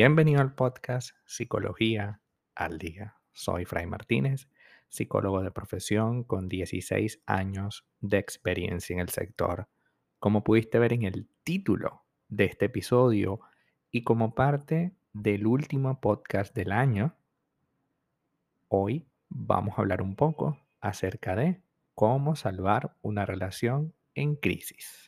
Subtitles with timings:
[0.00, 2.20] Bienvenido al podcast Psicología
[2.54, 3.16] al Día.
[3.32, 4.48] Soy Fray Martínez,
[4.88, 9.68] psicólogo de profesión con 16 años de experiencia en el sector.
[10.20, 13.40] Como pudiste ver en el título de este episodio
[13.90, 17.16] y como parte del último podcast del año,
[18.68, 21.60] hoy vamos a hablar un poco acerca de
[21.96, 25.07] cómo salvar una relación en crisis.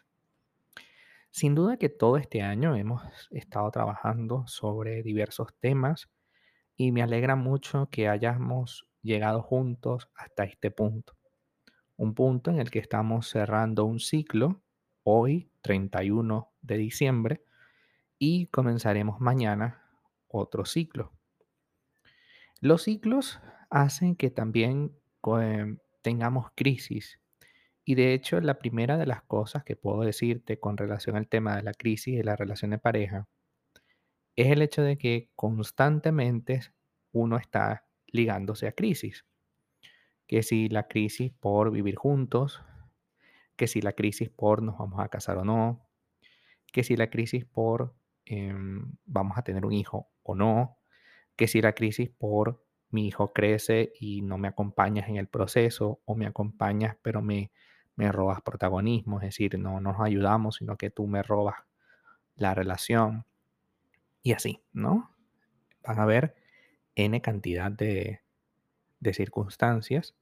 [1.30, 6.10] Sin duda que todo este año hemos estado trabajando sobre diversos temas
[6.76, 11.16] y me alegra mucho que hayamos llegado juntos hasta este punto.
[11.96, 14.62] Un punto en el que estamos cerrando un ciclo
[15.04, 17.44] hoy, 31 de diciembre,
[18.18, 19.84] y comenzaremos mañana
[20.26, 21.12] otro ciclo.
[22.60, 24.96] Los ciclos hacen que también
[25.40, 27.20] eh, tengamos crisis
[27.90, 31.56] y de hecho, la primera de las cosas que puedo decirte con relación al tema
[31.56, 33.26] de la crisis y la relación de pareja
[34.37, 36.60] es el hecho de que constantemente
[37.10, 39.26] uno está ligándose a crisis.
[40.28, 42.62] Que si la crisis por vivir juntos,
[43.56, 45.84] que si la crisis por nos vamos a casar o no,
[46.72, 50.78] que si la crisis por em, vamos a tener un hijo o no,
[51.34, 56.02] que si la crisis por mi hijo crece y no me acompañas en el proceso
[56.04, 57.50] o me acompañas pero me
[57.96, 61.57] me robas protagonismo, es decir, no, nos ayudamos, sino que tú me robas
[62.37, 63.27] la relación.
[64.22, 65.15] Y así, ¿no?
[65.83, 66.34] Van a haber
[66.94, 68.21] N cantidad de,
[69.00, 70.15] de circunstancias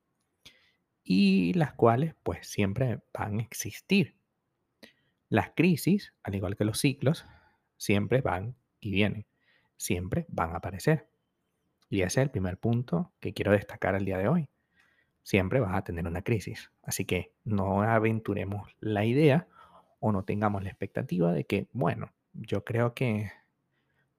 [1.03, 4.17] y las cuales pues siempre van a existir.
[5.29, 7.27] Las crisis, al igual que los ciclos,
[7.77, 9.27] siempre van y vienen,
[9.77, 11.09] siempre van a aparecer.
[11.91, 14.49] Y ese es el primer punto que quiero destacar el día de hoy
[15.29, 16.73] siempre vas a tener una crisis.
[16.83, 19.47] Así que no aventuremos la idea
[20.01, 23.31] o no tengamos la expectativa de que, bueno, yo creo que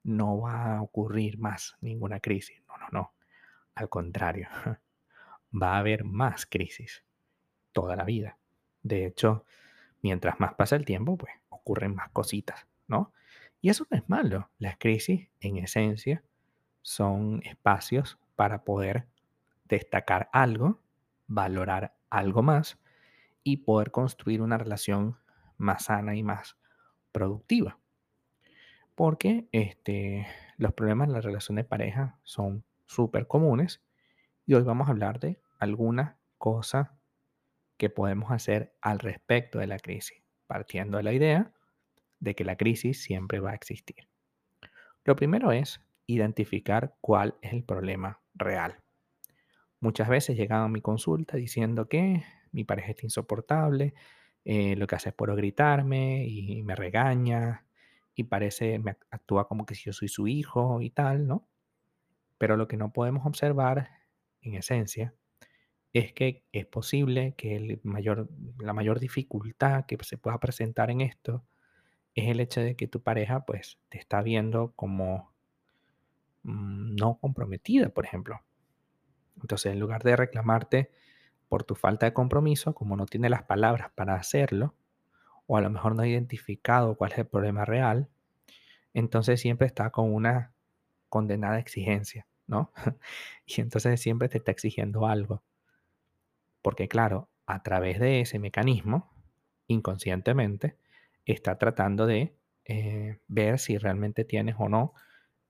[0.04, 2.62] no va a ocurrir más ninguna crisis.
[2.68, 3.14] No, no, no.
[3.74, 4.48] Al contrario,
[5.62, 7.04] va a haber más crisis
[7.72, 8.38] toda la vida.
[8.84, 9.44] De hecho,
[10.02, 13.12] mientras más pasa el tiempo, pues ocurren más cositas, ¿no?
[13.60, 14.48] Y eso no es malo.
[14.58, 16.22] Las crisis, en esencia,
[16.82, 19.08] son espacios para poder
[19.64, 20.78] destacar algo
[21.30, 22.78] valorar algo más
[23.44, 25.16] y poder construir una relación
[25.56, 26.56] más sana y más
[27.12, 27.78] productiva.
[28.96, 30.26] Porque este,
[30.58, 33.80] los problemas en la relación de pareja son súper comunes
[34.44, 36.88] y hoy vamos a hablar de algunas cosas
[37.76, 41.52] que podemos hacer al respecto de la crisis, partiendo de la idea
[42.18, 44.08] de que la crisis siempre va a existir.
[45.04, 48.82] Lo primero es identificar cuál es el problema real.
[49.80, 53.94] Muchas veces llegan a mi consulta diciendo que mi pareja está insoportable,
[54.44, 57.66] eh, lo que hace es por gritarme y me regaña
[58.14, 61.48] y parece, me actúa como que si yo soy su hijo y tal, ¿no?
[62.38, 63.90] Pero lo que no podemos observar
[64.42, 65.14] en esencia
[65.92, 71.00] es que es posible que el mayor, la mayor dificultad que se pueda presentar en
[71.00, 71.44] esto
[72.14, 75.32] es el hecho de que tu pareja pues te está viendo como
[76.42, 78.40] mm, no comprometida, por ejemplo.
[79.40, 80.90] Entonces, en lugar de reclamarte
[81.48, 84.74] por tu falta de compromiso, como no tiene las palabras para hacerlo,
[85.46, 88.08] o a lo mejor no ha identificado cuál es el problema real,
[88.94, 90.52] entonces siempre está con una
[91.08, 92.72] condenada exigencia, ¿no?
[93.46, 95.42] y entonces siempre te está exigiendo algo.
[96.62, 99.12] Porque claro, a través de ese mecanismo,
[99.66, 100.76] inconscientemente,
[101.24, 102.34] está tratando de
[102.64, 104.94] eh, ver si realmente tienes o no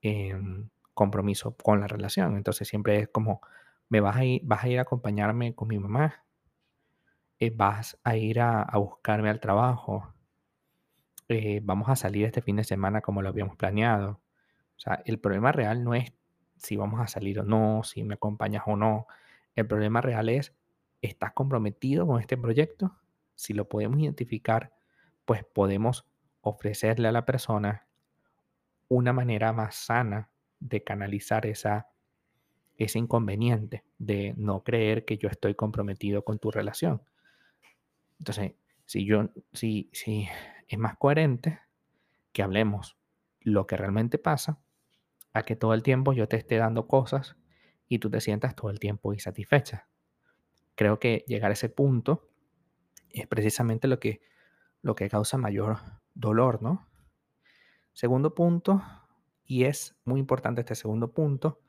[0.01, 2.37] em, compromiso con la relación.
[2.37, 3.41] Entonces siempre es como,
[3.91, 6.23] me vas a ir, vas a ir a acompañarme con mi mamá,
[7.39, 10.13] eh, vas a ir a, buscarme al trabajo,
[11.27, 14.21] eh, vamos a salir este fin de semana como lo habíamos planeado.
[14.77, 16.13] O sea, el problema real no es
[16.55, 19.07] si vamos a salir o no, si me acompañas o no.
[19.55, 20.55] El problema real es,
[21.01, 22.97] ¿estás comprometido con este proyecto?
[23.35, 24.73] Si lo podemos identificar,
[25.25, 26.05] pues podemos
[26.39, 27.87] ofrecerle a la persona
[28.87, 30.29] una manera más sana
[30.61, 31.90] de canalizar esa
[32.83, 37.01] ese inconveniente de no creer que yo estoy comprometido con tu relación.
[38.19, 38.53] Entonces,
[38.85, 40.27] si yo, si, si
[40.67, 41.59] es más coherente
[42.31, 42.97] que hablemos
[43.41, 44.59] lo que realmente pasa,
[45.33, 47.35] a que todo el tiempo yo te esté dando cosas
[47.87, 49.87] y tú te sientas todo el tiempo insatisfecha.
[50.75, 52.29] Creo que llegar a ese punto
[53.09, 54.21] es precisamente lo que,
[54.81, 55.77] lo que causa mayor
[56.13, 56.87] dolor, ¿no?
[57.93, 58.81] Segundo punto,
[59.45, 61.59] y es muy importante este segundo punto,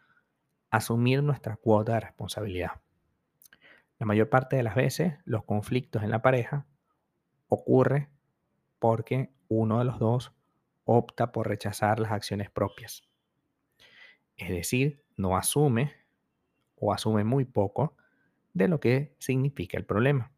[0.72, 2.80] asumir nuestra cuota de responsabilidad.
[3.98, 6.66] La mayor parte de las veces los conflictos en la pareja
[7.48, 8.08] ocurre
[8.78, 10.32] porque uno de los dos
[10.84, 13.02] opta por rechazar las acciones propias.
[14.38, 15.92] Es decir, no asume
[16.76, 17.94] o asume muy poco
[18.54, 20.32] de lo que significa el problema.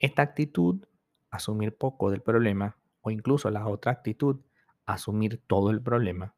[0.00, 0.84] Esta actitud,
[1.30, 4.40] asumir poco del problema, o incluso la otra actitud,
[4.84, 6.34] asumir todo el problema,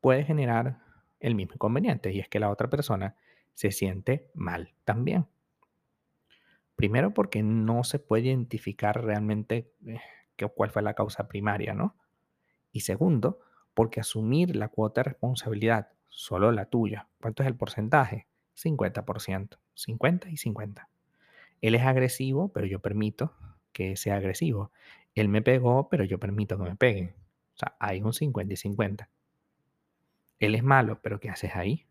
[0.00, 0.81] puede generar
[1.22, 3.16] el mismo inconveniente y es que la otra persona
[3.54, 5.26] se siente mal también.
[6.76, 10.00] Primero porque no se puede identificar realmente eh,
[10.54, 11.96] cuál fue la causa primaria, ¿no?
[12.72, 13.40] Y segundo,
[13.74, 18.26] porque asumir la cuota de responsabilidad, solo la tuya, ¿cuánto es el porcentaje?
[18.56, 20.88] 50%, 50 y 50.
[21.60, 23.34] Él es agresivo, pero yo permito
[23.72, 24.72] que sea agresivo.
[25.14, 27.14] Él me pegó, pero yo permito que me peguen.
[27.54, 29.08] O sea, hay un 50 y 50.
[30.42, 31.86] Él es malo, pero ¿qué haces ahí?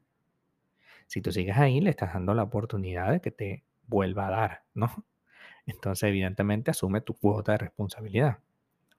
[1.07, 4.63] Si tú sigues ahí, le estás dando la oportunidad de que te vuelva a dar,
[4.73, 4.87] ¿no?
[5.65, 8.39] Entonces, evidentemente, asume tu cuota de responsabilidad.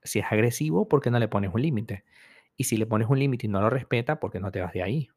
[0.02, 2.02] Si es agresivo, ¿por qué no le pones un límite?
[2.56, 4.72] Y si le pones un límite y no lo respeta, ¿por qué no te vas
[4.72, 5.10] de ahí?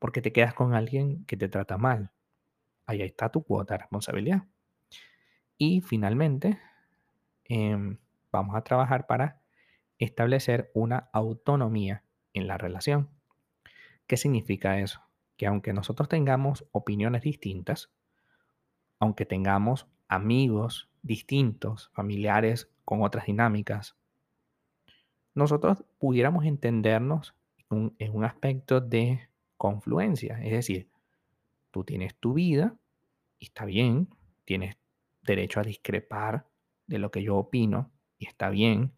[0.00, 2.10] Porque te quedas con alguien que te trata mal.
[2.86, 4.42] Ahí está tu cuota de responsabilidad.
[5.56, 6.58] Y finalmente,
[7.44, 7.98] em,
[8.32, 9.40] vamos a trabajar para
[9.98, 12.02] establecer una autonomía
[12.34, 13.15] en la relación.
[14.06, 15.00] ¿Qué significa eso?
[15.36, 17.90] Que aunque nosotros tengamos opiniones distintas,
[18.98, 23.96] aunque tengamos amigos distintos, familiares con otras dinámicas,
[25.34, 27.34] nosotros pudiéramos entendernos
[27.70, 30.40] en un aspecto de confluencia.
[30.42, 30.88] Es decir,
[31.70, 32.76] tú tienes tu vida
[33.38, 34.08] y está bien,
[34.44, 34.76] tienes
[35.22, 36.46] derecho a discrepar
[36.86, 38.92] de lo que yo opino y está bien,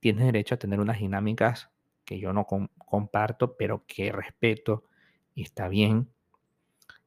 [0.00, 1.70] tienes derecho a tener unas dinámicas
[2.04, 2.46] que yo no
[2.88, 4.84] comparto, pero que respeto
[5.34, 6.10] y está bien.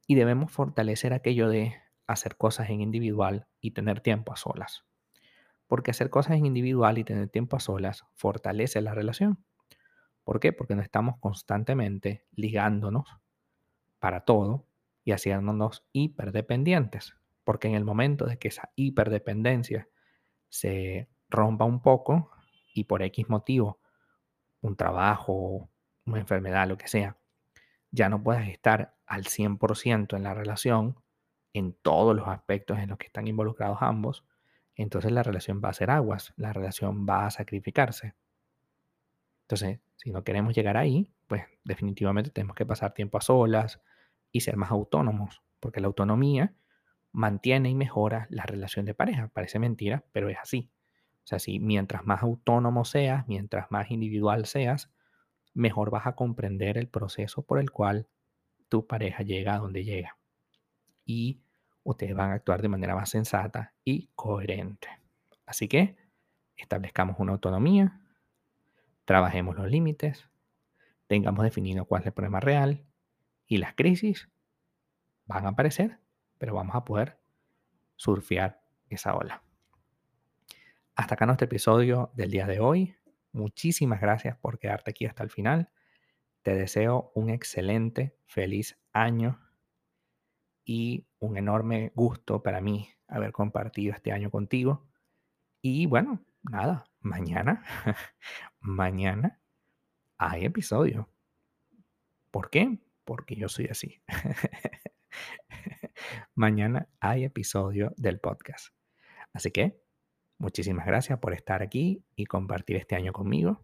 [0.08, 1.76] Y debemos fortalecer aquello de
[2.08, 4.86] hacer cosas en individual y tener tiempo a solas.
[5.68, 9.44] Porque hacer cosas en individual y tener tiempo a solas fortalece la relación.
[10.24, 10.54] ¿Por qué?
[10.54, 13.08] Porque no estamos constantemente ligándonos
[14.00, 14.68] para todo
[15.04, 17.16] y haciéndonos hiperdependientes.
[17.44, 19.88] Porque en el momento de que esa hiperdependencia
[20.50, 22.30] se rompa un poco
[22.74, 23.80] y por X motivo,
[24.62, 25.71] un trabajo,
[26.12, 27.18] una enfermedad, lo que sea,
[27.92, 30.96] ya no puedes estar al 100% en la relación,
[31.54, 34.26] en todos los aspectos en los que están involucrados ambos,
[34.76, 38.16] entonces la relación va a ser aguas, la relación va a sacrificarse.
[39.44, 43.82] Entonces, si no queremos llegar ahí, pues definitivamente tenemos que pasar tiempo a solas
[44.32, 46.56] y ser más autónomos, porque la autonomía
[47.12, 49.28] mantiene y mejora la relación de pareja.
[49.28, 50.72] Parece mentira, pero es así.
[51.24, 54.90] O sea, si mientras más autónomo seas, mientras más individual seas,
[55.54, 58.08] mejor vas a comprender el proceso por el cual
[58.70, 60.18] tu pareja llega a donde llega
[61.06, 61.42] y
[61.84, 64.88] ustedes van a actuar de manera más sensata y coherente.
[65.46, 65.98] Así que
[66.56, 68.00] establezcamos una autonomía,
[69.06, 70.30] trabajemos los límites,
[71.08, 72.86] tengamos definido cuál es el problema real
[73.48, 74.30] y las crisis
[75.26, 76.00] van a aparecer,
[76.38, 77.20] pero vamos a poder
[77.96, 79.44] surfear esa ola.
[80.96, 82.96] Hasta acá nuestro episodio del día de hoy.
[83.32, 85.70] Muchísimas gracias por quedarte aquí hasta el final.
[86.42, 89.40] Te deseo un excelente, feliz año
[90.66, 94.88] y un enorme gusto para mí haber compartido este año contigo.
[95.62, 97.64] Y bueno, nada, mañana,
[98.60, 99.40] mañana
[100.18, 101.10] hay episodio.
[102.32, 102.80] ¿Por qué?
[103.04, 104.02] Porque yo soy así.
[106.36, 108.74] mañana hay episodio del podcast.
[109.34, 109.82] Así que
[110.42, 113.62] muchísimas gracias por estar aquí y compartir este año conmigo.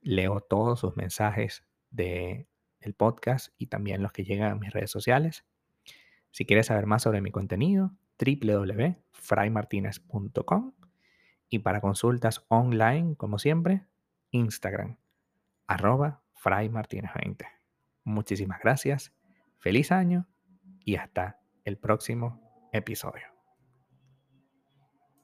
[0.00, 2.48] Leo todos sus mensajes de
[2.80, 5.44] el podcast y también los que llegan a mis redes sociales.
[6.30, 10.72] Si quieres saber más sobre mi contenido, www.fraymartinez.com
[11.48, 13.86] y para consultas online, como siempre,
[14.30, 14.98] Instagram,
[15.66, 17.46] arroba fraymartinez20.
[18.04, 19.14] Muchísimas gracias,
[19.58, 20.26] feliz año
[20.84, 23.37] y hasta el próximo episodio.